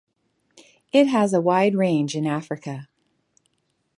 It 0.91 1.05
has 1.09 1.31
a 1.31 1.39
wide 1.39 1.75
range 1.75 2.15
in 2.15 2.25
Africa. 2.25 2.87